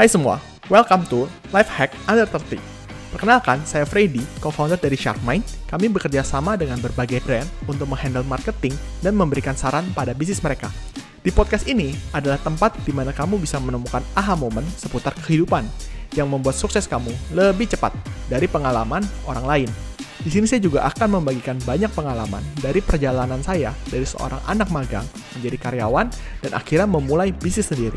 [0.00, 0.40] Hai semua,
[0.72, 2.56] welcome to Life Hack Under 30.
[3.12, 5.44] Perkenalkan, saya Freddy, co-founder dari Sharkmind.
[5.68, 8.72] Kami bekerja sama dengan berbagai brand untuk menghandle marketing
[9.04, 10.72] dan memberikan saran pada bisnis mereka.
[11.20, 15.68] Di podcast ini adalah tempat di mana kamu bisa menemukan aha moment seputar kehidupan
[16.16, 17.92] yang membuat sukses kamu lebih cepat
[18.32, 19.68] dari pengalaman orang lain.
[20.20, 25.04] Di sini saya juga akan membagikan banyak pengalaman dari perjalanan saya dari seorang anak magang
[25.32, 26.12] menjadi karyawan
[26.44, 27.96] dan akhirnya memulai bisnis sendiri.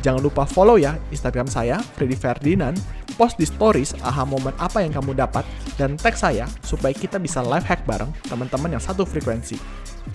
[0.00, 2.72] Jangan lupa follow ya Instagram saya, Freddy Ferdinand,
[3.20, 5.44] post di stories aha momen apa yang kamu dapat,
[5.76, 9.60] dan tag saya supaya kita bisa live hack bareng teman-teman yang satu frekuensi.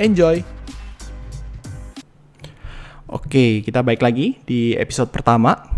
[0.02, 0.42] Enjoy!
[3.14, 5.73] Oke, kita balik lagi di episode pertama.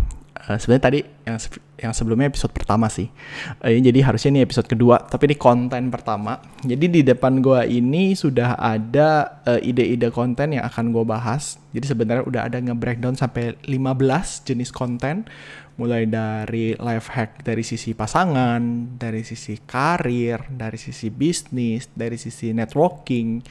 [0.46, 1.38] Uh, Sebenarnya tadi yang
[1.76, 3.10] yang sebelumnya episode pertama sih.
[3.58, 6.38] Uh, jadi harusnya ini episode kedua, tapi ini konten pertama.
[6.62, 11.58] Jadi di depan gua ini sudah ada uh, ide-ide konten yang akan gue bahas.
[11.74, 15.26] Jadi sebenarnya udah ada nge-breakdown sampai 15 jenis konten
[15.76, 22.54] mulai dari life hack dari sisi pasangan, dari sisi karir, dari sisi bisnis, dari sisi
[22.54, 23.42] networking.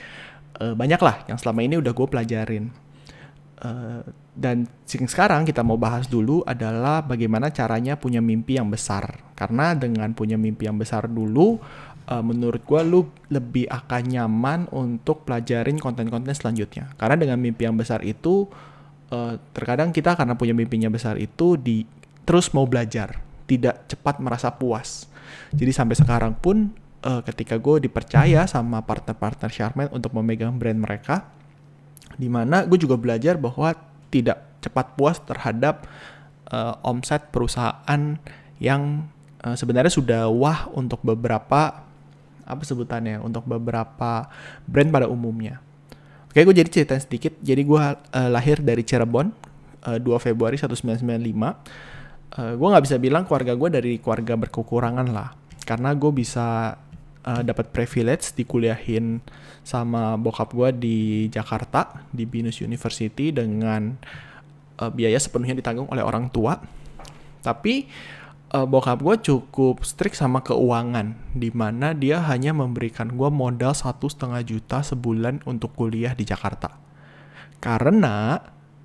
[0.56, 2.66] Uh, banyak yang selama ini udah gue pelajarin.
[4.36, 9.24] Dan sekarang kita mau bahas dulu adalah bagaimana caranya punya mimpi yang besar.
[9.32, 11.56] Karena dengan punya mimpi yang besar dulu,
[12.12, 16.92] uh, menurut gue lu lebih akan nyaman untuk pelajarin konten-konten selanjutnya.
[17.00, 18.44] Karena dengan mimpi yang besar itu,
[19.16, 21.88] uh, terkadang kita karena punya mimpinya besar itu di
[22.28, 25.08] terus mau belajar, tidak cepat merasa puas.
[25.56, 26.76] Jadi sampai sekarang pun
[27.08, 31.32] uh, ketika gue dipercaya sama partner-partner Charmaine untuk memegang brand mereka,
[32.20, 35.84] di mana gue juga belajar bahwa tidak cepat puas terhadap
[36.56, 38.16] uh, omset perusahaan
[38.64, 39.12] yang
[39.44, 41.84] uh, sebenarnya sudah wah untuk beberapa
[42.46, 44.30] apa sebutannya untuk beberapa
[44.70, 45.60] brand pada umumnya.
[46.30, 47.34] Oke, gue jadi cerita sedikit.
[47.42, 49.34] Jadi gue uh, lahir dari Cirebon
[49.88, 51.16] uh, 2 Februari 1995.
[52.36, 55.32] Uh, gue nggak bisa bilang keluarga gue dari keluarga berkekurangan lah,
[55.64, 56.76] karena gue bisa
[57.26, 59.20] uh, dapat privilege dikuliahin
[59.66, 60.98] sama bokap gue di
[61.34, 63.98] Jakarta di Binus University dengan
[64.80, 66.62] uh, biaya sepenuhnya ditanggung oleh orang tua.
[67.42, 67.90] Tapi
[68.54, 74.06] uh, bokap gue cukup strict sama keuangan, di mana dia hanya memberikan gue modal satu
[74.08, 76.78] setengah juta sebulan untuk kuliah di Jakarta.
[77.58, 78.38] Karena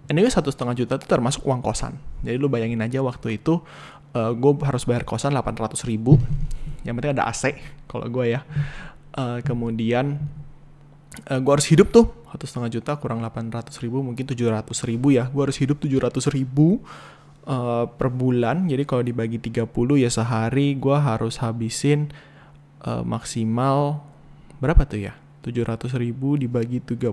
[0.08, 2.00] anyway satu setengah juta itu termasuk uang kosan.
[2.24, 3.60] Jadi lu bayangin aja waktu itu
[4.16, 6.16] uh, gue harus bayar kosan 800 ribu.
[6.86, 7.56] Yang penting ada AC
[7.90, 8.40] kalau gue ya.
[9.10, 10.22] Uh, kemudian
[11.28, 15.26] uh, gue harus hidup tuh satu setengah juta kurang 800 ribu mungkin 700 ribu ya
[15.26, 16.78] gue harus hidup 700 ribu
[17.50, 19.66] uh, per bulan jadi kalau dibagi 30
[19.98, 22.14] ya sehari gue harus habisin
[22.86, 23.98] uh, maksimal
[24.62, 27.10] berapa tuh ya 700 ribu dibagi 30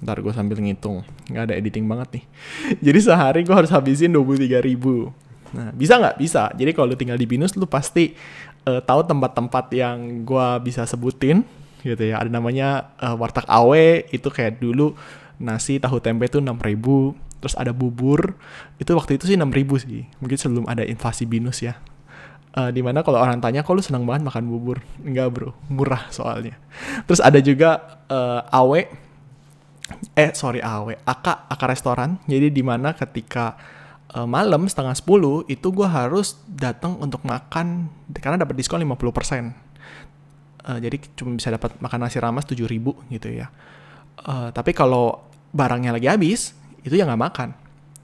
[0.00, 2.24] Ntar gue sambil ngitung, nggak ada editing banget nih.
[2.88, 5.12] Jadi sehari gue harus habisin 23 ribu.
[5.56, 6.16] Nah, bisa nggak?
[6.20, 6.50] Bisa.
[6.54, 8.14] Jadi kalau lu tinggal di Binus, lu pasti
[8.66, 11.42] uh, tahu tempat-tempat yang gue bisa sebutin
[11.82, 12.20] gitu ya.
[12.20, 14.94] Ada namanya uh, Warteg Awe, itu kayak dulu
[15.40, 18.36] nasi tahu tempe tuh 6000 terus ada bubur.
[18.76, 20.04] Itu waktu itu sih 6000 sih.
[20.20, 21.80] Mungkin sebelum ada invasi binus ya.
[22.50, 24.84] Uh, di mana kalau orang tanya kok lu senang banget makan bubur?
[25.00, 25.56] Enggak bro.
[25.72, 26.60] Murah soalnya.
[27.08, 29.10] Terus ada juga uh, awe
[30.14, 33.58] eh sorry awe aka aka restoran jadi di mana ketika
[34.14, 38.90] uh, malam setengah 10 itu gue harus datang untuk makan karena dapat diskon 50%
[40.66, 42.70] uh, jadi cuma bisa dapat makan nasi ramas 7000
[43.10, 43.48] gitu ya.
[44.20, 46.52] Uh, tapi kalau barangnya lagi habis
[46.84, 47.48] itu ya nggak makan.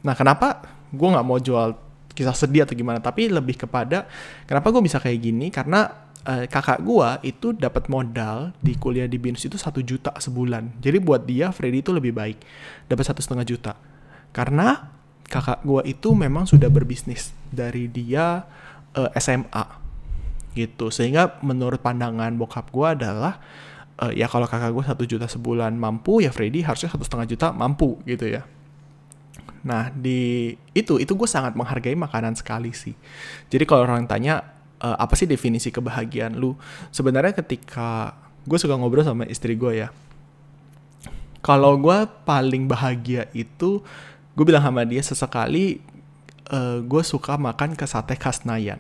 [0.06, 1.76] Nah kenapa gue nggak mau jual
[2.16, 3.02] kisah sedih atau gimana?
[3.02, 4.08] Tapi lebih kepada
[4.48, 5.52] kenapa gue bisa kayak gini?
[5.52, 10.82] Karena kakak gue itu dapat modal di kuliah di binus itu satu juta sebulan.
[10.82, 12.42] Jadi buat dia Freddy itu lebih baik.
[12.90, 13.78] Dapat satu setengah juta.
[14.34, 14.95] Karena
[15.26, 18.46] kakak gue itu memang sudah berbisnis dari dia
[18.94, 19.64] uh, SMA
[20.54, 20.88] gitu.
[20.88, 23.42] Sehingga menurut pandangan bokap gue adalah
[24.00, 27.46] uh, ya kalau kakak gue satu juta sebulan mampu ya Freddy harusnya satu setengah juta
[27.50, 28.46] mampu gitu ya.
[29.66, 32.94] Nah di itu itu gue sangat menghargai makanan sekali sih.
[33.50, 36.54] Jadi kalau orang tanya uh, apa sih definisi kebahagiaan lu?
[36.94, 38.14] Sebenarnya ketika
[38.46, 39.90] gue suka ngobrol sama istri gue ya
[41.46, 43.78] kalau gue paling bahagia itu
[44.36, 45.80] gue bilang sama dia sesekali
[46.52, 48.78] uh, gue suka makan ke sate khas Nayan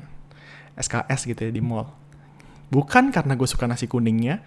[0.76, 1.88] SKS gitu ya di mall
[2.68, 4.44] bukan karena gue suka nasi kuningnya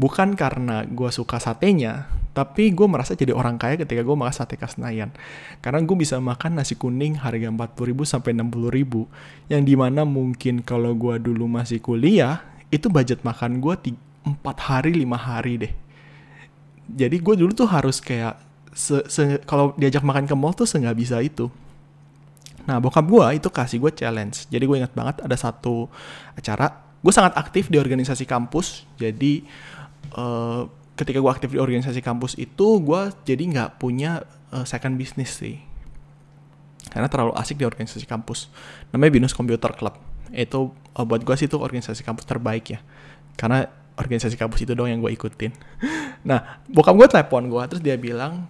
[0.00, 4.56] bukan karena gue suka satenya, tapi gue merasa jadi orang kaya ketika gue makan sate
[4.56, 5.12] Kasnayan.
[5.60, 9.08] Karena gue bisa makan nasi kuning harga 40 ribu sampai 60 ribu,
[9.52, 12.40] yang di mana mungkin kalau gue dulu masih kuliah,
[12.72, 13.74] itu budget makan gue
[14.24, 15.72] 4 hari, 5 hari deh.
[16.92, 18.40] Jadi gue dulu tuh harus kayak,
[18.72, 21.52] se, se, kalau diajak makan ke mall tuh nggak bisa itu.
[22.64, 24.46] Nah, bokap gue itu kasih gue challenge.
[24.48, 25.90] Jadi gue ingat banget ada satu
[26.34, 26.70] acara.
[27.02, 28.86] Gue sangat aktif di organisasi kampus.
[28.96, 29.42] Jadi
[30.14, 34.22] uh, ketika gue aktif di organisasi kampus itu, gue jadi nggak punya
[34.54, 35.58] uh, second business sih.
[36.86, 38.46] Karena terlalu asik di organisasi kampus.
[38.94, 39.98] Namanya Binus Computer Club.
[40.30, 42.80] Itu uh, buat gue sih itu organisasi kampus terbaik ya.
[43.34, 43.66] Karena
[43.98, 45.50] organisasi kampus itu dong yang gue ikutin.
[46.28, 48.46] nah, bokap gue telepon gue, terus dia bilang,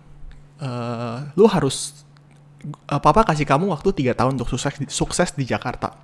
[0.62, 2.06] uh, lu harus
[2.88, 5.98] uh, papa kasih kamu waktu tiga tahun untuk sukses sukses di Jakarta.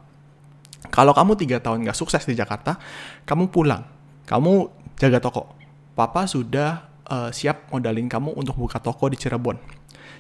[0.90, 2.78] Kalau kamu tiga tahun nggak sukses di Jakarta,
[3.26, 3.87] kamu pulang,
[4.26, 5.55] kamu jaga toko.
[5.94, 9.58] Papa sudah uh, siap modalin kamu untuk buka toko di Cirebon.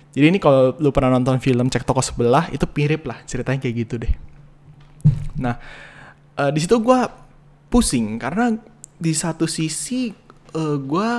[0.08, 3.74] Jadi ini kalau lu pernah nonton film cek toko sebelah itu mirip lah ceritanya kayak
[3.86, 4.12] gitu deh.
[5.38, 5.60] Nah
[6.40, 7.00] uh, di situ gue
[7.68, 8.56] pusing karena
[8.98, 10.10] di satu sisi
[10.56, 11.10] uh, gue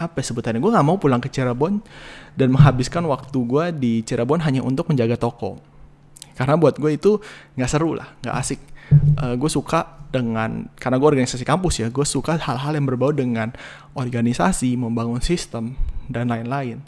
[0.00, 0.64] apa ya sebutannya?
[0.64, 1.84] Gue nggak mau pulang ke Cirebon
[2.32, 5.60] dan menghabiskan waktu gue di Cirebon hanya untuk menjaga toko.
[6.32, 7.20] Karena buat gue itu
[7.60, 8.60] nggak seru lah nggak asik.
[9.20, 13.54] Uh, gue suka dengan karena gue organisasi kampus ya gue suka hal-hal yang berbau dengan
[13.94, 15.76] organisasi membangun sistem
[16.08, 16.82] dan lain-lain.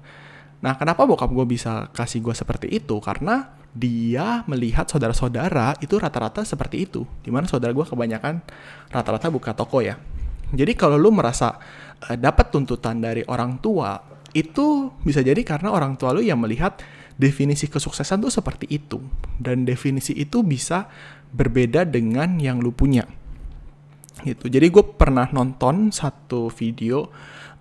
[0.65, 2.99] Nah kenapa bokap gue bisa kasih gue seperti itu?
[2.99, 7.05] Karena dia melihat saudara-saudara itu rata-rata seperti itu.
[7.20, 8.41] Di mana saudara gue kebanyakan
[8.88, 10.00] rata-rata buka toko ya.
[10.53, 11.56] Jadi kalau lu merasa
[12.09, 13.99] uh, dapat tuntutan dari orang tua,
[14.33, 16.81] itu bisa jadi karena orang tua lu yang melihat
[17.21, 18.99] definisi kesuksesan tuh seperti itu.
[19.39, 20.89] Dan definisi itu bisa
[21.33, 23.05] berbeda dengan yang lu punya.
[24.23, 24.47] Gitu.
[24.53, 27.09] Jadi gue pernah nonton satu video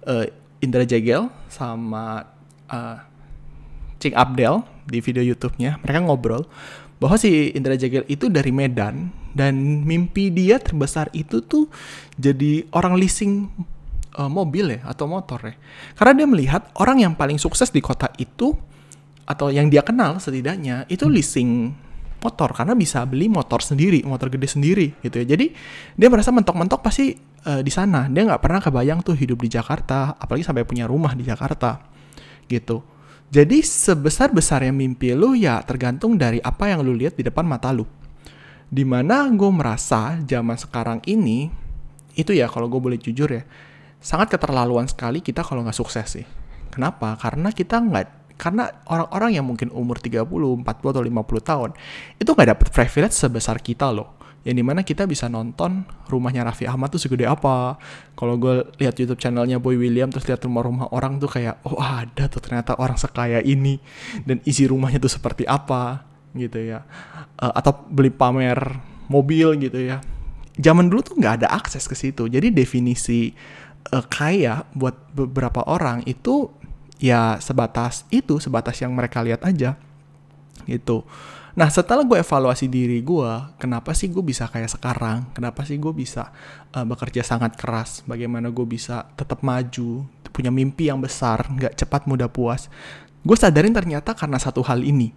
[0.06, 0.28] uh,
[0.62, 2.22] Indra Jegel sama
[2.70, 2.98] uh,
[3.98, 5.82] Cing Abdel di video YouTube-nya.
[5.82, 6.46] Mereka ngobrol
[7.02, 11.66] bahwa si Indra Jagel itu dari Medan dan mimpi dia terbesar itu tuh
[12.20, 13.50] jadi orang leasing
[14.18, 15.56] uh, mobil ya atau motor ya.
[15.96, 18.56] Karena dia melihat orang yang paling sukses di kota itu
[19.28, 21.72] atau yang dia kenal setidaknya itu leasing
[22.22, 25.26] motor karena bisa beli motor sendiri, motor gede sendiri gitu ya.
[25.34, 25.52] Jadi
[25.98, 27.18] dia merasa mentok-mentok pasti
[27.48, 28.06] uh, di sana.
[28.12, 31.82] Dia nggak pernah kebayang tuh hidup di Jakarta, apalagi sampai punya rumah di Jakarta
[32.46, 32.86] gitu.
[33.32, 37.88] Jadi sebesar-besarnya mimpi lu ya tergantung dari apa yang lu lihat di depan mata lu.
[38.68, 41.48] Di mana gue merasa zaman sekarang ini,
[42.16, 43.44] itu ya kalau gue boleh jujur ya,
[44.02, 46.26] sangat keterlaluan sekali kita kalau nggak sukses sih.
[46.74, 47.14] Kenapa?
[47.22, 51.14] Karena kita nggak, karena orang-orang yang mungkin umur 30, 40, atau 50
[51.46, 51.70] tahun,
[52.18, 54.18] itu nggak dapet privilege sebesar kita loh.
[54.42, 57.78] Yang di mana kita bisa nonton rumahnya Raffi Ahmad tuh segede apa.
[58.18, 62.26] Kalau gue lihat YouTube channelnya Boy William terus lihat rumah-rumah orang tuh kayak oh ada
[62.26, 63.78] tuh ternyata orang sekaya ini.
[64.26, 66.02] Dan isi rumahnya tuh seperti apa
[66.34, 66.82] gitu ya.
[67.38, 68.58] Uh, atau beli pamer
[69.14, 70.02] mobil gitu ya.
[70.58, 72.26] Zaman dulu tuh nggak ada akses ke situ.
[72.26, 73.30] Jadi definisi
[73.90, 76.54] uh, kaya buat beberapa orang itu
[77.02, 79.74] ya sebatas itu sebatas yang mereka lihat aja
[80.70, 81.02] gitu
[81.52, 85.28] Nah setelah gue evaluasi diri gue, kenapa sih gue bisa kayak sekarang?
[85.36, 86.32] Kenapa sih gue bisa
[86.72, 88.08] uh, bekerja sangat keras?
[88.08, 92.72] Bagaimana gue bisa tetap maju, punya mimpi yang besar, nggak cepat mudah puas?
[93.28, 95.12] Gue sadarin ternyata karena satu hal ini.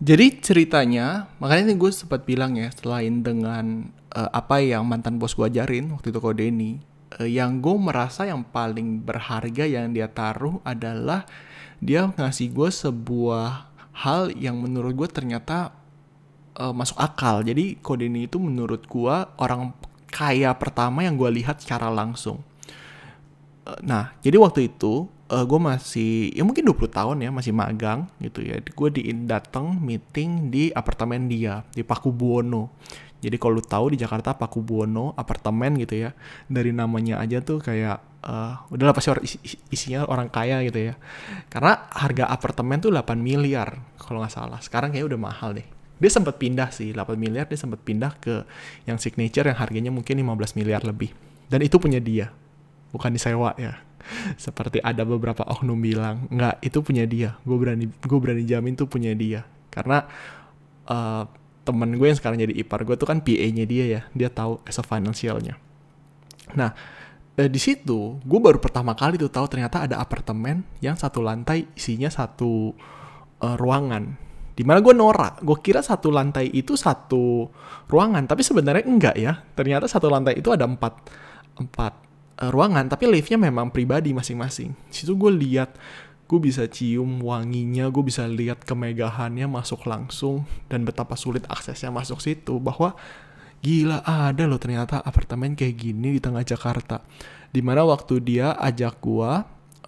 [0.00, 5.32] Jadi ceritanya, makanya ini gue sempat bilang ya, selain dengan uh, apa yang mantan bos
[5.32, 6.52] gue ajarin waktu itu kode uh,
[7.18, 11.26] yang gue merasa yang paling berharga yang dia taruh adalah
[11.82, 13.66] dia ngasih gue sebuah
[14.04, 15.74] hal yang menurut gue ternyata
[16.60, 17.42] uh, masuk akal.
[17.42, 19.74] Jadi Kodeni itu menurut gue orang
[20.12, 22.44] kaya pertama yang gue lihat secara langsung.
[23.66, 28.10] Uh, nah, jadi waktu itu uh, gue masih ya mungkin 20 tahun ya masih magang
[28.18, 28.58] gitu ya.
[28.60, 32.74] Gue di datang meeting di apartemen dia di Paku Buwono.
[33.20, 36.10] Jadi kalau lu tahu di Jakarta Paku Buwono apartemen gitu ya.
[36.50, 39.24] Dari namanya aja tuh kayak uh, udahlah pasti orang,
[39.70, 40.94] isinya orang kaya gitu ya.
[41.52, 44.58] Karena harga apartemen tuh 8 miliar kalau nggak salah.
[44.58, 45.68] Sekarang kayaknya udah mahal deh.
[46.00, 48.48] Dia sempat pindah sih, 8 miliar dia sempat pindah ke
[48.88, 51.12] yang signature yang harganya mungkin 15 miliar lebih.
[51.52, 52.32] Dan itu punya dia,
[52.88, 53.89] bukan disewa ya.
[54.44, 57.36] Seperti ada beberapa oknum bilang, nggak itu punya dia.
[57.46, 59.46] Gue berani gue berani jamin tuh punya dia.
[59.70, 60.04] Karena
[60.88, 61.24] uh,
[61.62, 64.00] temen gue yang sekarang jadi ipar gue tuh kan PA-nya dia ya.
[64.12, 65.56] Dia tahu as a financialnya.
[66.56, 66.74] Nah,
[67.38, 71.70] eh, di situ gue baru pertama kali tuh tahu ternyata ada apartemen yang satu lantai
[71.72, 72.76] isinya satu
[73.40, 77.48] uh, ruangan di mana gue norak gue kira satu lantai itu satu
[77.88, 81.00] ruangan tapi sebenarnya enggak ya ternyata satu lantai itu ada empat
[81.56, 82.09] empat
[82.40, 85.76] uh, ruangan tapi liftnya memang pribadi masing-masing situ gue lihat
[86.26, 92.18] gue bisa cium wanginya gue bisa lihat kemegahannya masuk langsung dan betapa sulit aksesnya masuk
[92.22, 92.96] situ bahwa
[93.60, 97.04] gila ada loh ternyata apartemen kayak gini di tengah Jakarta
[97.50, 99.44] di mana waktu dia ajak gua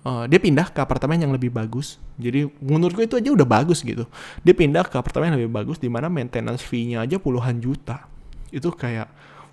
[0.07, 1.99] uh, dia pindah ke apartemen yang lebih bagus.
[2.19, 4.07] Jadi menurut gue itu aja udah bagus gitu.
[4.43, 8.07] Dia pindah ke apartemen yang lebih bagus di mana maintenance fee-nya aja puluhan juta.
[8.53, 9.09] Itu kayak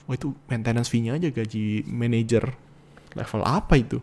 [0.10, 2.50] wah itu maintenance fee-nya aja gaji manajer
[3.18, 3.98] level apa itu.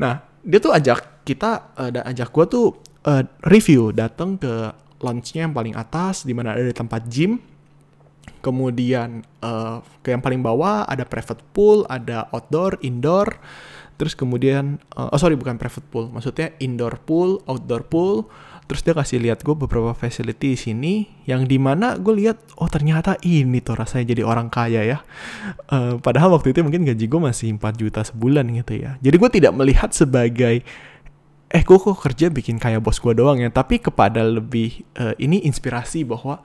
[0.00, 2.66] Nah, dia tuh ajak kita uh, ajak gue tuh
[3.04, 7.40] uh, review datang ke launchnya yang paling atas di mana ada tempat gym.
[8.40, 13.36] Kemudian uh, ke yang paling bawah ada private pool ada outdoor indoor.
[14.00, 18.32] Terus kemudian uh, oh sorry bukan private pool maksudnya indoor pool outdoor pool
[18.70, 20.92] terus dia kasih lihat gue beberapa facility di sini
[21.26, 24.98] yang di mana gue lihat oh ternyata ini tuh rasanya jadi orang kaya ya.
[25.66, 28.94] Uh, padahal waktu itu mungkin gaji gue masih 4 juta sebulan gitu ya.
[29.02, 30.62] Jadi gue tidak melihat sebagai
[31.50, 33.50] eh gue kok kerja bikin kayak bos gue doang ya?
[33.50, 36.38] Tapi kepada lebih uh, ini inspirasi bahwa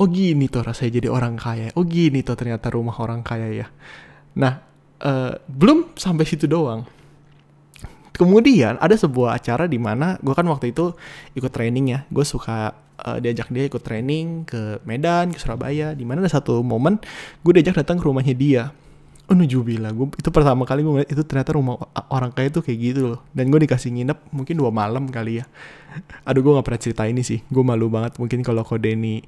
[0.00, 1.76] oh gini tuh rasanya jadi orang kaya.
[1.76, 3.66] Oh gini tuh ternyata rumah orang kaya ya.
[4.40, 4.64] Nah
[5.04, 6.88] uh, belum sampai situ doang
[8.20, 10.92] kemudian ada sebuah acara di mana gue kan waktu itu
[11.32, 12.00] ikut training ya.
[12.12, 15.96] Gue suka uh, diajak dia ikut training ke Medan ke Surabaya.
[15.96, 17.00] Di mana ada satu momen
[17.40, 18.64] gue diajak datang ke rumahnya dia.
[19.30, 19.88] Oh nujubila.
[19.96, 21.80] Gue itu pertama kali gue ngeliat itu ternyata rumah
[22.12, 23.20] orang kaya tuh kayak gitu loh.
[23.32, 25.48] Dan gue dikasih nginep mungkin dua malam kali ya.
[26.28, 27.40] Aduh gue gak pernah cerita ini sih.
[27.48, 29.24] Gue malu banget mungkin kalau Kodeni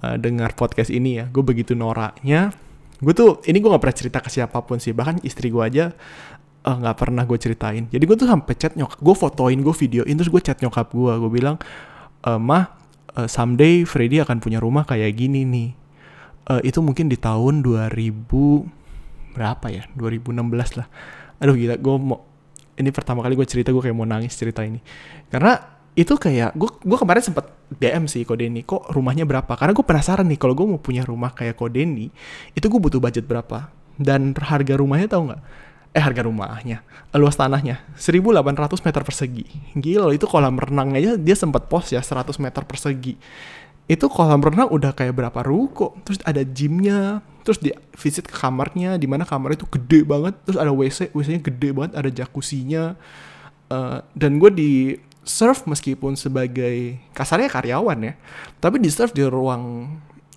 [0.00, 1.28] uh, dengar podcast ini ya.
[1.28, 2.56] Gue begitu noraknya.
[3.04, 4.96] Gue tuh ini gue gak pernah cerita ke siapa pun sih.
[4.96, 7.88] Bahkan istri gue aja eh, nggak uh, pernah gue ceritain.
[7.88, 11.12] Jadi gue tuh sampai chat nyokap gue fotoin gue videoin terus gue chat nyokap gue
[11.16, 11.56] gue bilang
[12.20, 12.76] e, mah
[13.16, 15.70] uh, someday Freddy akan punya rumah kayak gini nih.
[16.50, 17.96] Uh, itu mungkin di tahun 2000
[19.32, 19.88] berapa ya?
[19.96, 20.36] 2016
[20.76, 20.86] lah.
[21.40, 22.28] Aduh gila gue mau
[22.76, 24.84] ini pertama kali gue cerita gue kayak mau nangis cerita ini.
[25.32, 25.56] Karena
[25.96, 29.56] itu kayak gue gue kemarin sempet DM sih Kodeni kok rumahnya berapa?
[29.56, 32.12] Karena gue penasaran nih kalau gue mau punya rumah kayak Kodeni
[32.52, 33.72] itu gue butuh budget berapa?
[33.96, 36.86] Dan harga rumahnya tau nggak eh harga rumahnya.
[37.14, 37.82] Luas tanahnya.
[37.98, 39.44] 1800 meter persegi.
[39.74, 43.18] Gila itu kolam renang aja dia sempat post ya 100 meter persegi.
[43.90, 45.98] Itu kolam renang udah kayak berapa ruko.
[46.06, 50.38] Terus ada gymnya terus di visit ke kamarnya di mana kamar itu gede banget.
[50.46, 52.94] Terus ada wc wc-nya gede banget ada jacuzzinya.
[53.70, 54.72] Uh, dan gue di
[55.30, 58.14] serve meskipun sebagai kasarnya karyawan ya
[58.58, 59.86] tapi di serve di ruang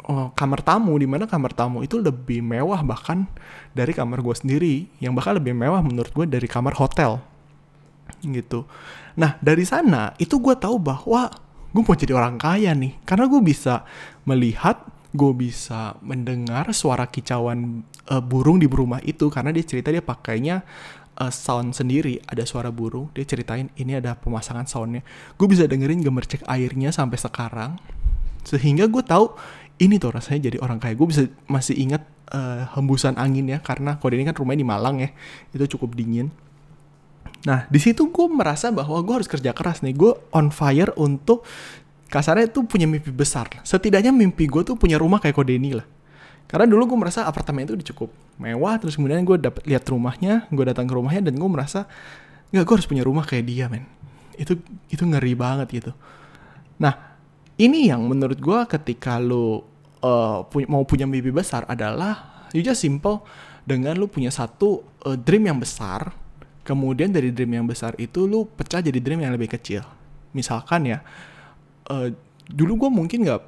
[0.08, 3.28] oh, kamar tamu di mana kamar tamu itu lebih mewah bahkan
[3.72, 4.76] dari kamar gue sendiri.
[5.00, 7.24] Yang bahkan lebih mewah menurut gue dari kamar hotel.
[8.24, 8.68] Gitu.
[9.20, 11.32] Nah dari sana itu gue tahu bahwa
[11.74, 13.00] gue mau jadi orang kaya nih.
[13.08, 13.88] Karena gue bisa
[14.28, 14.84] melihat
[15.14, 19.32] gue bisa mendengar suara kicauan uh, burung di rumah itu.
[19.32, 20.64] Karena dia cerita dia pakainya
[21.20, 22.20] uh, sound sendiri.
[22.26, 25.06] Ada suara burung dia ceritain ini ada pemasangan soundnya.
[25.38, 27.80] Gue bisa dengerin gemercek airnya sampai sekarang.
[28.44, 29.32] Sehingga gue tahu
[29.82, 33.98] ini tuh rasanya jadi orang kaya gue bisa masih ingat uh, hembusan angin ya karena
[33.98, 35.10] kode ini kan rumahnya di Malang ya
[35.56, 36.30] itu cukup dingin
[37.44, 39.92] Nah, di situ gue merasa bahwa gue harus kerja keras nih.
[39.96, 41.44] Gue on fire untuk
[42.08, 43.52] kasarnya tuh punya mimpi besar.
[43.68, 45.88] Setidaknya mimpi gue tuh punya rumah kayak Kodeni lah.
[46.48, 50.48] Karena dulu gue merasa apartemen itu udah cukup mewah, terus kemudian gue dapet lihat rumahnya,
[50.54, 51.90] gue datang ke rumahnya dan gue merasa
[52.54, 53.84] nggak gue harus punya rumah kayak dia men.
[54.40, 55.92] Itu itu ngeri banget gitu.
[56.80, 57.13] Nah,
[57.60, 59.66] ini yang menurut gue ketika lo
[60.02, 63.26] uh, pu mau punya mimpi besar adalah you just simple
[63.64, 66.24] dengan lo punya satu uh, dream yang besar
[66.64, 69.84] kemudian dari dream yang besar itu lu pecah jadi dream yang lebih kecil.
[70.32, 71.04] Misalkan ya
[71.92, 72.10] uh,
[72.48, 73.42] dulu gue mungkin nggak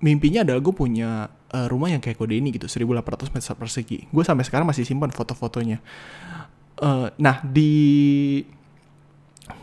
[0.00, 3.98] mimpinya adalah gue punya uh, rumah yang kayak kode ini gitu 1800 meter persegi.
[4.08, 5.82] Gue sampai sekarang masih simpan foto-fotonya.
[6.80, 8.40] Uh, nah di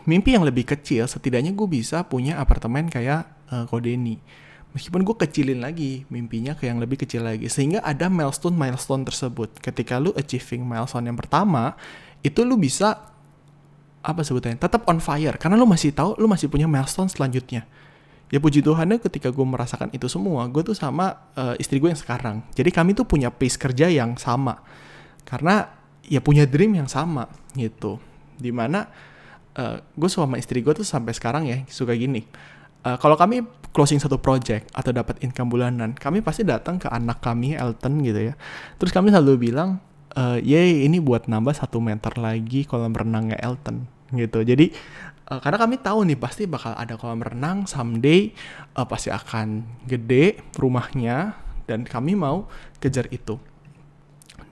[0.04, 4.16] mimpi yang lebih kecil setidaknya gue bisa punya apartemen kayak uh, kode ini
[4.76, 7.48] meskipun gue kecilin lagi mimpinya ke yang lebih kecil lagi.
[7.48, 9.56] Sehingga ada milestone milestone tersebut.
[9.58, 11.74] Ketika lu achieving milestone yang pertama
[12.20, 13.10] itu lu bisa
[14.04, 15.36] apa sebutnya tetap on fire.
[15.40, 17.64] Karena lu masih tahu lu masih punya milestone selanjutnya.
[18.28, 21.98] Ya puji Tuhannya ketika gue merasakan itu semua gue tuh sama uh, istri gue yang
[21.98, 22.44] sekarang.
[22.52, 24.60] Jadi kami tuh punya pace kerja yang sama.
[25.24, 25.64] Karena
[26.04, 27.24] ya punya dream yang sama
[27.56, 27.96] gitu.
[28.36, 28.86] Di mana
[29.56, 32.22] uh, eh, gue sama istri gue tuh sampai sekarang ya suka gini
[32.84, 33.42] uh, kalau kami
[33.72, 38.32] closing satu project atau dapat income bulanan kami pasti datang ke anak kami Elton gitu
[38.32, 38.34] ya.
[38.80, 39.78] Terus kami selalu bilang
[40.18, 44.42] uh, yay ini buat nambah satu meter lagi kolam renangnya Elton gitu.
[44.42, 44.72] Jadi
[45.30, 48.32] uh, karena kami tahu nih pasti bakal ada kolam renang someday
[48.74, 51.36] uh, pasti akan gede rumahnya
[51.68, 52.48] dan kami mau
[52.80, 53.36] kejar itu.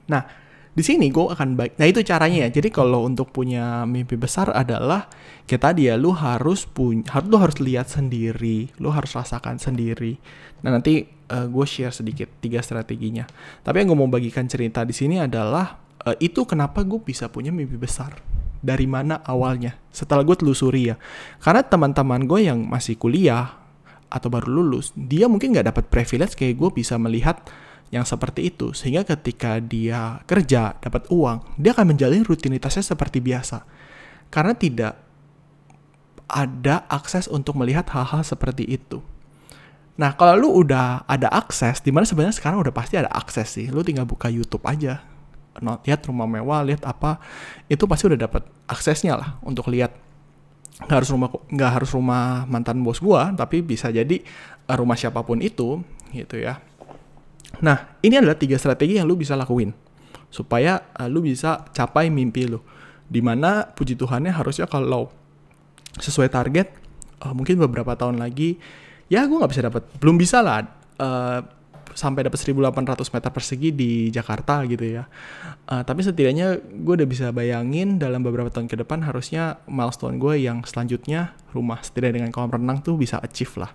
[0.06, 0.45] Nah
[0.76, 1.80] di sini gue akan baik.
[1.80, 2.60] Nah itu caranya ya.
[2.60, 5.08] Jadi kalau untuk punya mimpi besar adalah
[5.48, 10.20] kita dia lu harus punya, harus lu harus lihat sendiri, lu harus rasakan sendiri.
[10.60, 13.24] Nah nanti uh, gue share sedikit tiga strateginya.
[13.64, 17.48] Tapi yang gue mau bagikan cerita di sini adalah uh, itu kenapa gue bisa punya
[17.48, 18.20] mimpi besar.
[18.66, 19.78] dari mana awalnya.
[19.94, 20.96] Setelah gue telusuri ya.
[21.38, 23.62] Karena teman-teman gue yang masih kuliah
[24.10, 27.42] atau baru lulus, dia mungkin nggak dapat privilege kayak gue bisa melihat
[27.90, 28.74] yang seperti itu.
[28.74, 33.62] Sehingga ketika dia kerja, dapat uang, dia akan menjalani rutinitasnya seperti biasa.
[34.30, 34.94] Karena tidak
[36.26, 38.98] ada akses untuk melihat hal-hal seperti itu.
[39.96, 43.66] Nah, kalau lu udah ada akses, di mana sebenarnya sekarang udah pasti ada akses sih.
[43.72, 45.00] Lu tinggal buka YouTube aja.
[45.56, 47.16] Lihat rumah mewah, lihat apa,
[47.70, 49.96] itu pasti udah dapat aksesnya lah untuk lihat.
[50.84, 54.20] Nggak harus rumah nggak harus rumah mantan bos gua, tapi bisa jadi
[54.68, 55.80] eh, rumah siapa pun itu,
[56.12, 56.60] gitu ya.
[57.64, 59.72] Nah, ini adalah tiga strategi yang lu bisa lakuin
[60.28, 62.60] supaya uh, lu bisa capai mimpi lu.
[63.06, 65.08] Di mana puji Tuhannya harusnya kalau
[65.96, 66.74] sesuai target,
[67.22, 68.58] uh, mungkin beberapa tahun lagi
[69.06, 70.66] ya gue nggak bisa dapat belum bisa lah
[70.98, 71.40] uh,
[71.96, 75.08] sampai dapat 1800 meter persegi di Jakarta gitu ya.
[75.64, 80.44] Uh, tapi setidaknya gue udah bisa bayangin dalam beberapa tahun ke depan harusnya milestone gue
[80.44, 83.72] yang selanjutnya rumah setidaknya dengan kolam renang tuh bisa achieve lah.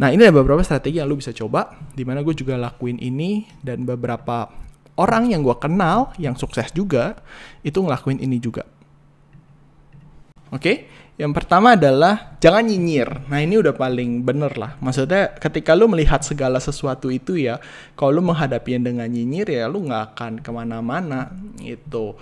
[0.00, 3.44] Nah ini ada beberapa strategi yang lu bisa coba, di mana gue juga lakuin ini
[3.60, 4.48] dan beberapa
[4.96, 7.20] orang yang gue kenal yang sukses juga
[7.60, 8.64] itu ngelakuin ini juga.
[10.50, 10.76] Oke, okay?
[11.20, 13.28] Yang pertama adalah jangan nyinyir.
[13.28, 14.80] Nah ini udah paling bener lah.
[14.80, 17.60] Maksudnya ketika lu melihat segala sesuatu itu ya,
[17.92, 21.28] kalau lu menghadapinya dengan nyinyir ya lu nggak akan ke mana-mana
[21.60, 22.16] gitu.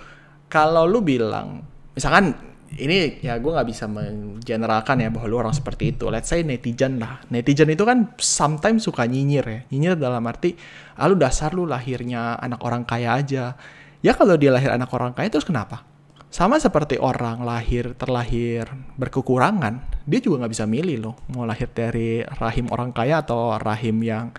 [0.51, 1.63] Kalau lu bilang,
[1.95, 2.35] misalkan
[2.77, 6.05] ini ya gue nggak bisa mengeneralkan ya bahwa lu orang seperti itu.
[6.13, 7.23] Let's say netizen lah.
[7.33, 9.59] Netizen itu kan sometimes suka nyinyir ya.
[9.73, 10.53] Nyinyir dalam arti,
[10.93, 13.57] ah lu dasar lu lahirnya anak orang kaya aja.
[14.05, 15.83] Ya kalau dia lahir anak orang kaya terus kenapa?
[16.29, 18.69] Sama seperti orang lahir terlahir
[19.01, 23.97] berkekurangan, dia juga nggak bisa milih loh mau lahir dari rahim orang kaya atau rahim
[24.05, 24.29] yang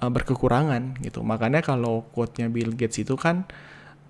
[0.00, 1.20] uh, berkekurangan gitu.
[1.20, 3.44] Makanya kalau quote-nya Bill Gates itu kan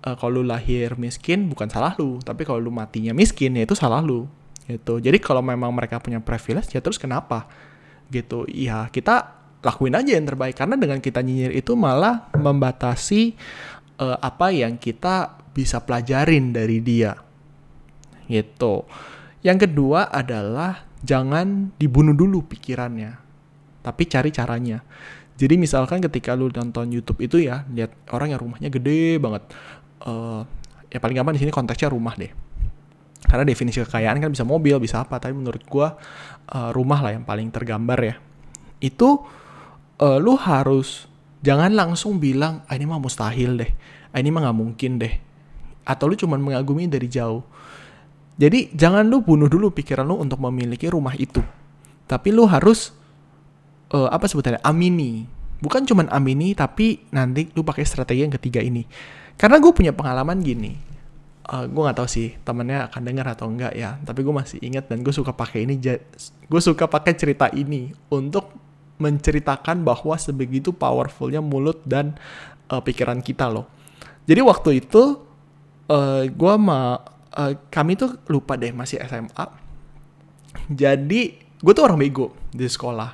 [0.05, 3.75] uh, kalau lu lahir miskin bukan salah lu, tapi kalau lu matinya miskin ya itu
[3.75, 4.29] salah lu
[4.69, 5.01] gitu.
[5.01, 7.49] Jadi kalau memang mereka punya privilege ya terus kenapa
[8.13, 8.45] gitu?
[8.45, 13.35] Iya kita lakuin aja yang terbaik karena dengan kita nyinyir itu malah membatasi
[13.99, 17.19] uh, apa yang kita bisa pelajarin dari dia.
[18.29, 18.85] Gitu.
[19.43, 23.15] Yang kedua adalah jangan dibunuh dulu pikirannya,
[23.83, 24.83] tapi cari caranya.
[25.39, 29.47] Jadi misalkan ketika lu nonton YouTube itu ya, lihat orang yang rumahnya gede banget.
[29.99, 30.47] Uh,
[30.87, 32.31] ya paling gampang di sini konteksnya rumah deh.
[33.19, 35.99] Karena definisi kekayaan kan bisa mobil, bisa apa, tapi menurut gua
[36.55, 38.15] uh, rumah lah yang paling tergambar ya.
[38.79, 39.27] Itu
[39.99, 41.05] uh, lu harus
[41.43, 43.71] jangan langsung bilang, ah ini mah mustahil deh,
[44.15, 45.29] ah ini mah nggak mungkin deh
[45.89, 47.41] atau lu cuma mengagumi dari jauh.
[48.37, 51.41] Jadi jangan lu bunuh dulu pikiran lu untuk memiliki rumah itu.
[52.05, 52.93] Tapi lu harus
[53.91, 55.25] uh, apa sebutannya amini.
[55.59, 58.85] Bukan cuma amini tapi nanti lu pakai strategi yang ketiga ini.
[59.39, 60.75] Karena gue punya pengalaman gini.
[61.47, 63.95] Uh, eh, gue nggak tahu sih temennya akan dengar atau enggak ya.
[64.03, 65.79] Tapi gue masih ingat dan gue suka pakai ini.
[66.45, 68.51] Gue suka pakai cerita ini untuk
[68.99, 72.19] menceritakan bahwa sebegitu powerfulnya mulut dan
[72.67, 73.71] uh, pikiran kita loh.
[74.27, 75.29] Jadi waktu itu
[75.89, 77.01] uh, eh, gue ma
[77.33, 79.45] uh, kami tuh lupa deh masih SMA
[80.69, 83.09] jadi gue tuh orang bego di sekolah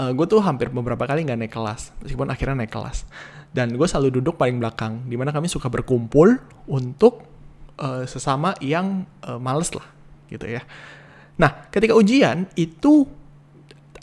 [0.00, 3.08] uh, gue tuh hampir beberapa kali nggak naik kelas meskipun akhirnya naik kelas
[3.54, 7.22] dan gue selalu duduk paling belakang di mana kami suka berkumpul untuk
[7.78, 9.86] uh, sesama yang uh, males lah
[10.26, 10.66] gitu ya.
[11.38, 13.06] Nah ketika ujian itu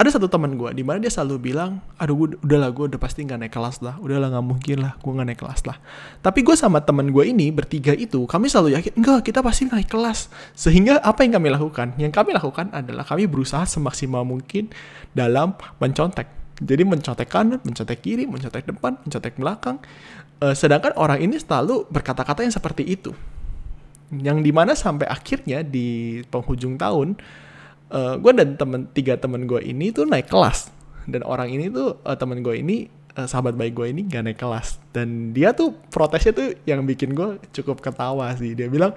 [0.01, 3.21] ada satu teman gue di mana dia selalu bilang aduh gue udahlah gue udah pasti
[3.21, 4.01] nggak naik kelas lah.
[4.01, 5.77] Udahlah nggak mungkin lah gue nggak naik kelas lah.
[6.25, 9.91] Tapi gue sama teman gue ini bertiga itu kami selalu yakin enggak kita pasti naik
[9.91, 10.31] kelas.
[10.57, 11.93] Sehingga apa yang kami lakukan?
[12.01, 14.73] Yang kami lakukan adalah kami berusaha semaksimal mungkin
[15.13, 19.81] dalam mencontek jadi mencontek kanan mencontek kiri mencontek depan mencontek belakang.
[20.37, 23.11] Uh, sedangkan orang ini selalu berkata-kata yang seperti itu.
[24.13, 27.17] Yang di mana sampai akhirnya di penghujung tahun
[27.89, 30.69] uh, eh, gue dan temen tiga temen gue ini tuh naik kelas.
[31.09, 34.39] Dan orang ini tuh uh, temen gue ini uh, sahabat baik gue ini gak naik
[34.39, 34.79] kelas.
[34.91, 38.51] Dan dia tuh protesnya tuh yang bikin gue cukup ketawa sih.
[38.51, 38.91] Dia bilang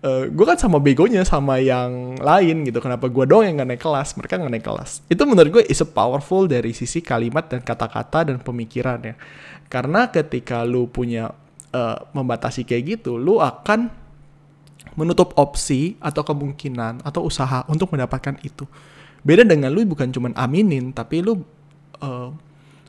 [0.00, 2.80] e, gue kan sama begonya sama yang lain gitu.
[2.80, 4.16] Kenapa gue dong yang gak naik kelas?
[4.16, 5.04] Mereka gak naik kelas.
[5.12, 9.14] Itu menurut gue is a powerful dari sisi kalimat dan kata-kata dan pemikiran ya.
[9.68, 11.28] Karena ketika lu punya
[11.76, 13.92] uh, membatasi kayak gitu lu akan
[14.96, 18.66] menutup opsi atau kemungkinan atau usaha untuk mendapatkan itu.
[19.22, 21.38] Beda dengan lu bukan cuman aminin, tapi lu
[22.02, 22.34] uh,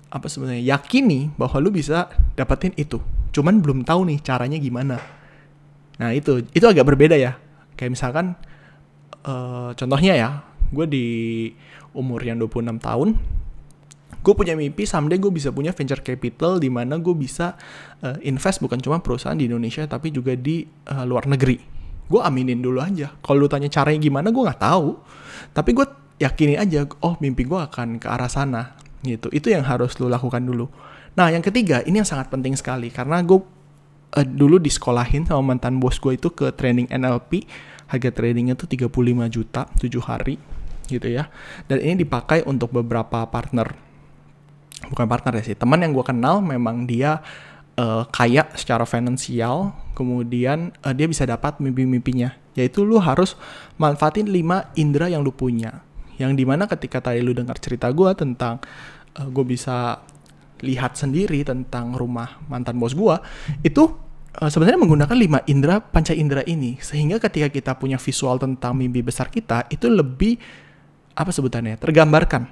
[0.10, 2.98] apa sebenarnya yakini bahwa lu bisa dapetin itu.
[3.30, 4.98] Cuman belum tahu nih caranya gimana.
[6.02, 7.38] Nah itu itu agak berbeda ya.
[7.78, 8.34] Kayak misalkan
[9.24, 10.30] uh, contohnya ya,
[10.74, 11.06] gue di
[11.94, 13.10] umur yang 26 tahun,
[14.20, 17.56] gue punya mimpi someday gue bisa punya venture capital di mana gue bisa
[18.04, 21.56] uh, invest bukan cuma perusahaan di Indonesia tapi juga di uh, luar negeri
[22.10, 24.98] gue aminin dulu aja kalau lu tanya caranya gimana gue nggak tahu
[25.56, 25.86] tapi gue
[26.20, 29.32] yakini aja oh mimpi gue akan ke arah sana gitu.
[29.32, 30.68] Itu yang harus lu lakukan dulu.
[31.16, 32.92] Nah yang ketiga ini yang sangat penting sekali.
[32.92, 33.40] Karena gue
[34.16, 37.46] uh, dulu disekolahin sama mantan bos gue itu ke training NLP
[37.90, 38.90] harga tradingnya tuh 35
[39.34, 40.36] juta 7 hari
[40.90, 41.30] gitu ya.
[41.66, 43.74] Dan ini dipakai untuk beberapa partner.
[44.90, 47.20] Bukan partner ya sih teman yang gue kenal memang dia
[47.78, 49.74] uh, kaya secara finansial.
[49.98, 52.36] Kemudian uh, dia bisa dapat mimpi-mimpinya.
[52.58, 53.40] Yaitu lu harus
[53.80, 55.89] manfaatin 5 indera yang lu punya
[56.20, 58.60] yang di mana ketika tadi lu dengar cerita gue tentang
[59.16, 60.04] uh, gue bisa
[60.60, 63.16] lihat sendiri tentang rumah mantan bos gue
[63.64, 63.88] itu
[64.38, 66.78] uh, sebenarnya menggunakan lima indera panca indera ini.
[66.78, 70.36] Sehingga ketika kita punya visual tentang mimpi besar kita itu lebih
[71.16, 72.44] apa sebutannya tergambarkan.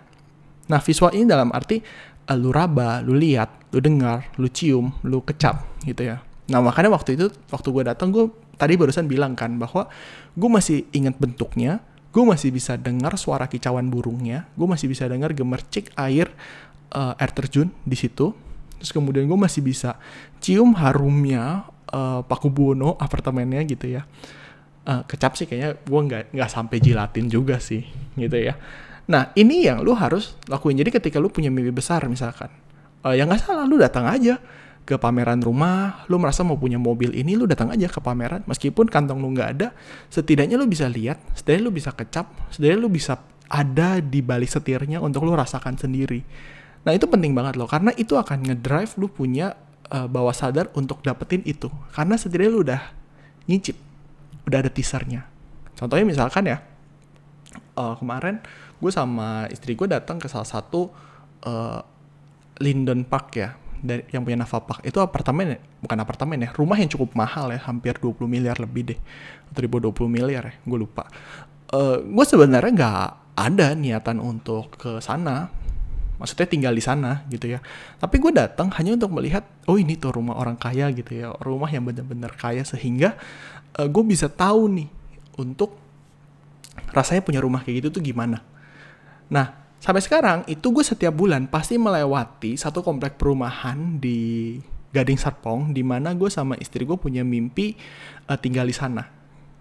[0.67, 1.83] Nah visual ini dalam arti
[2.31, 6.23] uh, lu raba lu lihat lu dengar lu cium lu kecap gitu ya.
[6.47, 9.91] Nah makanya waktu itu waktu gue datang gue tadi barusan bilang kan bahwa
[10.33, 14.47] gue masih ingat bentuknya gue masih bisa dengar suara kicauan burungnya.
[14.57, 16.31] Gue masih bisa dengar gemercik air
[16.95, 18.33] uh, air terjun di situ.
[18.77, 19.97] Terus kemudian gue masih bisa
[20.41, 24.05] cium harumnya uh, Paku Buwono apartemennya gitu ya.
[24.87, 27.83] Uh, kecap sih kayaknya gue nggak nggak sampai jilatin juga sih
[28.15, 28.55] gitu ya.
[29.07, 30.79] Nah ini yang lu harus lakuin.
[30.79, 32.47] Jadi ketika lu punya mimpi besar misalkan
[33.07, 34.39] uh, ya nggak salah lu datang aja
[34.87, 38.87] ke pameran rumah, lu merasa mau punya mobil ini, lu datang aja ke pameran, meskipun
[38.87, 39.75] kantong lu nggak ada,
[40.07, 43.19] setidaknya lu bisa lihat, setidaknya lu bisa kecap, setidaknya lu bisa
[43.51, 46.23] ada di balik setirnya untuk lu rasakan sendiri.
[46.87, 49.59] Nah itu penting banget loh, karena itu akan ngedrive lu punya
[49.91, 51.67] uh, bawah sadar untuk dapetin itu.
[51.91, 52.81] Karena setidaknya lu udah
[53.51, 53.75] nyicip,
[54.47, 55.27] udah ada teasernya.
[55.75, 56.63] Contohnya misalkan ya,
[57.75, 58.39] uh, kemarin
[58.79, 60.87] gue sama istri gue datang ke salah satu
[61.43, 61.83] uh,
[62.63, 64.85] Linden Park ya, dari yang punya Nava Park.
[64.85, 68.93] Itu apartemen ya, bukan apartemen ya, rumah yang cukup mahal ya, hampir 20 miliar lebih
[68.93, 68.99] deh.
[69.53, 71.07] Atau 20 miliar ya, gue lupa.
[71.71, 75.51] Uh, gue sebenarnya nggak ada niatan untuk ke sana
[76.17, 77.61] maksudnya tinggal di sana gitu ya
[78.01, 81.69] tapi gue datang hanya untuk melihat oh ini tuh rumah orang kaya gitu ya rumah
[81.69, 83.13] yang benar-benar kaya sehingga
[83.77, 84.89] uh, gue bisa tahu nih
[85.37, 85.77] untuk
[86.89, 88.41] rasanya punya rumah kayak gitu tuh gimana
[89.29, 94.57] nah sampai sekarang itu gue setiap bulan pasti melewati satu komplek perumahan di
[94.91, 97.77] Gading Serpong di mana gue sama istri gue punya mimpi
[98.29, 99.05] uh, tinggal di sana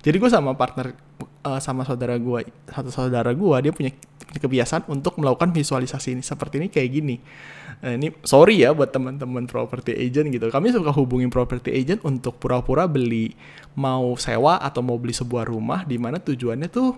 [0.01, 0.95] jadi gue sama partner
[1.43, 3.93] uh, sama saudara gue satu saudara gue dia punya
[4.39, 7.17] kebiasaan untuk melakukan visualisasi ini seperti ini kayak gini.
[7.83, 10.49] Nah, ini sorry ya buat teman-teman property agent gitu.
[10.49, 13.33] Kami suka hubungin property agent untuk pura-pura beli
[13.77, 16.97] mau sewa atau mau beli sebuah rumah di mana tujuannya tuh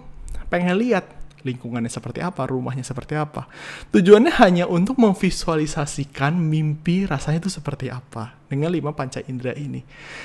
[0.48, 3.46] pengen lihat lingkungannya seperti apa, rumahnya seperti apa.
[3.94, 9.84] Tujuannya hanya untuk memvisualisasikan mimpi rasanya itu seperti apa dengan lima panca indera ini.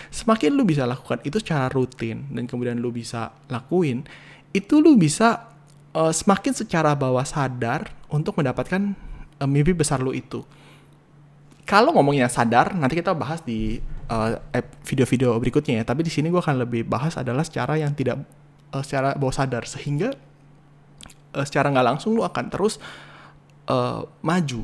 [0.09, 4.05] Semakin lu bisa lakukan itu secara rutin dan kemudian lu bisa lakuin,
[4.53, 5.53] itu lu bisa
[5.93, 8.93] uh, semakin secara bawah sadar untuk mendapatkan
[9.41, 10.41] uh, mimpi besar lu itu.
[11.63, 13.79] Kalau ngomongnya sadar, nanti kita bahas di
[14.11, 14.35] uh,
[14.83, 15.83] video-video berikutnya ya.
[15.87, 18.19] Tapi di sini gue akan lebih bahas adalah secara yang tidak
[18.75, 20.11] uh, secara bawah sadar, sehingga
[21.33, 22.77] uh, secara nggak langsung lu akan terus
[23.67, 24.61] uh, maju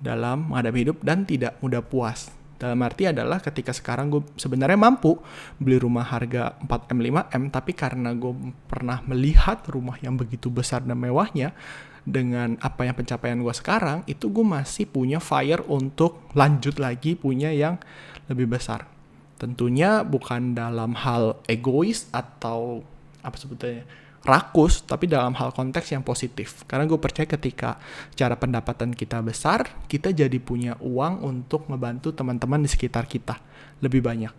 [0.00, 2.30] dalam menghadapi hidup dan tidak mudah puas.
[2.54, 5.18] Dalam arti adalah ketika sekarang gue sebenarnya mampu
[5.58, 8.30] beli rumah harga 4M 5M tapi karena gue
[8.70, 11.52] pernah melihat rumah yang begitu besar dan mewahnya
[12.04, 17.50] dengan apa yang pencapaian gue sekarang itu gue masih punya fire untuk lanjut lagi punya
[17.50, 17.80] yang
[18.30, 18.86] lebih besar.
[19.34, 22.86] Tentunya bukan dalam hal egois atau
[23.24, 23.82] apa sebetulnya
[24.24, 26.64] rakus, tapi dalam hal konteks yang positif.
[26.64, 27.76] Karena gue percaya ketika
[28.16, 33.36] cara pendapatan kita besar, kita jadi punya uang untuk membantu teman-teman di sekitar kita
[33.84, 34.32] lebih banyak.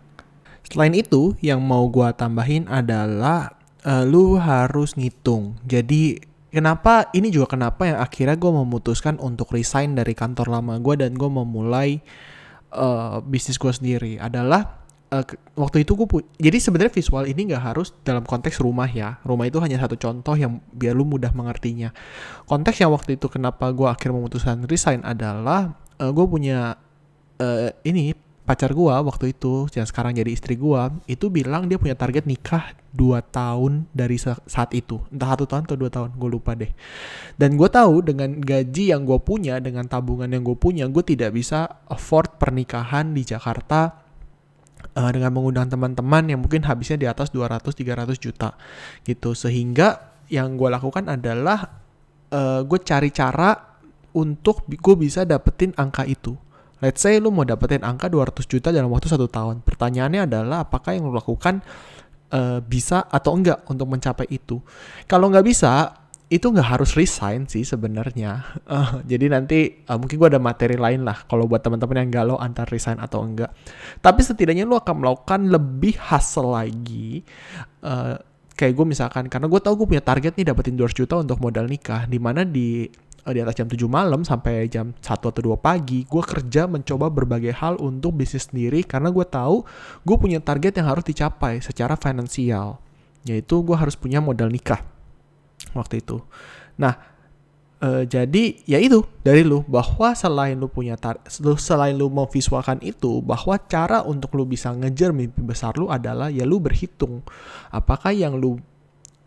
[0.66, 3.54] Selain itu, yang mau gue tambahin adalah
[3.86, 5.54] uh, lu harus ngitung.
[5.62, 6.18] Jadi
[6.50, 11.14] kenapa ini juga kenapa yang akhirnya gue memutuskan untuk resign dari kantor lama gue dan
[11.14, 12.02] gue memulai
[12.74, 16.06] uh, bisnis gue sendiri adalah uh, waktu itu gue
[16.38, 19.18] jadi sebenarnya visual ini nggak harus dalam konteks rumah ya.
[19.22, 21.92] Rumah itu hanya satu contoh yang biar lu mudah mengertinya.
[22.46, 26.74] Konteks yang waktu itu kenapa gue akhir memutuskan resign adalah uh, eh, gue punya
[27.40, 28.14] uh, ini
[28.46, 32.78] pacar gue waktu itu yang sekarang jadi istri gue itu bilang dia punya target nikah
[32.94, 35.02] dua tahun dari saat itu.
[35.10, 36.70] Entah satu tahun atau dua tahun gue lupa deh.
[37.34, 41.34] Dan gue tahu dengan gaji yang gue punya dengan tabungan yang gue punya gue tidak
[41.34, 44.05] bisa afford pernikahan di Jakarta
[44.96, 48.56] uh, dengan mengundang teman-teman yang mungkin habisnya di atas 200-300 juta
[49.04, 49.36] gitu.
[49.36, 51.84] Sehingga yang gue lakukan adalah
[52.32, 53.54] uh, gue cari cara
[54.16, 56.34] untuk gue bisa dapetin angka itu.
[56.80, 59.64] Let's say lu mau dapetin angka 200 juta dalam waktu satu tahun.
[59.64, 61.64] Pertanyaannya adalah apakah yang lu lakukan
[62.32, 64.60] uh, bisa atau enggak untuk mencapai itu.
[65.08, 65.92] Kalau nggak bisa,
[66.26, 68.58] itu nggak harus resign sih sebenarnya.
[68.66, 72.36] Uh, jadi nanti uh, mungkin gue ada materi lain lah kalau buat teman-teman yang galau
[72.42, 73.54] antar resign atau enggak.
[74.02, 77.22] Tapi setidaknya lu akan melakukan lebih hasil lagi.
[77.78, 78.18] Uh,
[78.58, 81.68] kayak gue misalkan karena gue tahu gue punya target nih dapetin 200 juta untuk modal
[81.68, 82.88] nikah di mana di
[83.26, 87.58] di atas jam 7 malam sampai jam 1 atau 2 pagi, gue kerja mencoba berbagai
[87.58, 89.66] hal untuk bisnis sendiri karena gue tahu
[90.06, 92.78] gue punya target yang harus dicapai secara finansial,
[93.26, 94.78] yaitu gue harus punya modal nikah
[95.74, 96.20] waktu itu.
[96.80, 97.16] Nah,
[97.76, 102.80] Uh, jadi ya itu dari lu bahwa selain lu punya tar lu selain lu memvisualkan
[102.80, 107.20] itu bahwa cara untuk lu bisa ngejar mimpi besar lu adalah ya lu berhitung
[107.68, 108.56] apakah yang lu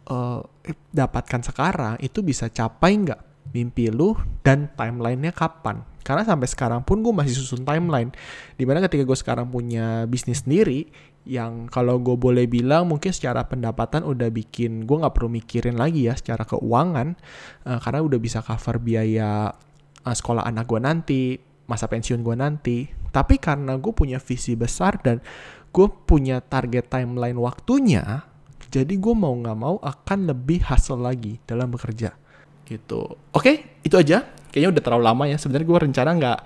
[0.10, 0.42] uh,
[0.90, 3.22] dapatkan sekarang itu bisa capai nggak
[3.54, 5.86] mimpi lu dan timelinenya kapan.
[6.02, 8.10] Karena sampai sekarang pun gue masih susun timeline.
[8.56, 10.90] Di mana ketika gue sekarang punya bisnis sendiri,
[11.28, 16.10] yang kalau gue boleh bilang mungkin secara pendapatan udah bikin gue nggak perlu mikirin lagi
[16.10, 17.14] ya secara keuangan
[17.70, 19.52] uh, karena udah bisa cover biaya
[20.08, 21.22] uh, sekolah anak gue nanti
[21.70, 22.78] masa pensiun gue nanti.
[23.10, 25.22] Tapi karena gue punya visi besar dan
[25.70, 28.26] gue punya target timeline waktunya
[28.70, 32.14] jadi gue mau nggak mau akan lebih hasil lagi dalam bekerja.
[32.70, 33.02] Gitu.
[33.02, 35.38] Oke okay, itu aja kayaknya udah terlalu lama ya.
[35.38, 36.40] Sebenarnya gue rencana nggak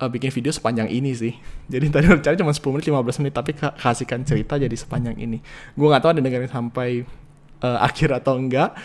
[0.00, 1.34] uh, bikin video sepanjang ini sih.
[1.72, 5.38] Jadi tadi rencana cuma 10 menit 15 menit tapi kasihkan cerita jadi sepanjang ini.
[5.74, 7.02] Gue nggak tahu ada dengerin sampai
[7.62, 8.76] uh, akhir atau enggak.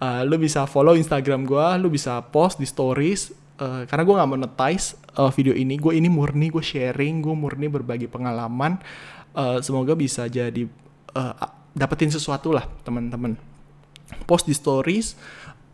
[0.00, 3.30] Uh, lu bisa follow instagram gue lu bisa post di stories
[3.62, 5.78] uh, karena gue nggak monetize uh, video ini.
[5.78, 8.80] Gue ini murni gue sharing gue murni berbagi pengalaman.
[9.34, 10.66] Uh, semoga bisa jadi
[11.14, 11.34] uh,
[11.74, 13.34] dapetin sesuatu lah teman-teman.
[14.26, 15.18] Post di stories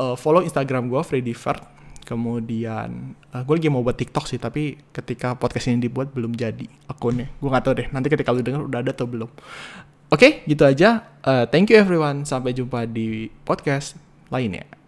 [0.01, 1.80] uh, follow Instagram gue Freddy Fert
[2.11, 6.35] kemudian uh, eh, gue lagi mau buat TikTok sih tapi ketika podcast ini dibuat belum
[6.35, 7.31] jadi akunnya.
[7.39, 9.31] Gue nggak tahu deh nanti ketika lu denger udah ada atau belum.
[10.11, 11.07] Oke okay, gitu aja.
[11.23, 12.27] Uh, thank you everyone.
[12.27, 13.95] Sampai jumpa di podcast
[14.27, 14.80] lainnya